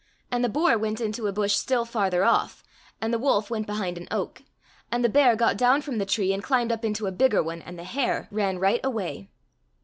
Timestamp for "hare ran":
7.83-8.57